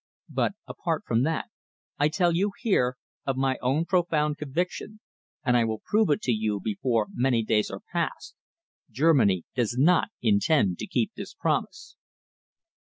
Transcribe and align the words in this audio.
But, 0.31 0.53
apart 0.67 1.03
from 1.05 1.21
that, 1.25 1.45
I 1.99 2.09
tell 2.09 2.33
you 2.35 2.53
here, 2.63 2.97
of 3.27 3.37
my 3.37 3.59
own 3.61 3.85
profound 3.85 4.39
conviction 4.39 4.99
and 5.45 5.55
I 5.55 5.63
will 5.63 5.83
prove 5.85 6.09
it 6.09 6.23
to 6.23 6.31
you 6.31 6.59
before 6.59 7.09
many 7.13 7.43
days 7.43 7.69
are 7.69 7.83
past 7.93 8.33
Germany 8.89 9.43
does 9.53 9.75
not 9.77 10.07
intend 10.19 10.79
to 10.79 10.87
keep 10.87 11.11
this 11.15 11.35
promise." 11.35 11.97